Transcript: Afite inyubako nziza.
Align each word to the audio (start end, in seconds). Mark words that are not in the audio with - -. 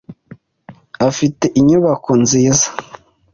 Afite 1.09 1.45
inyubako 1.59 2.09
nziza. 2.21 2.67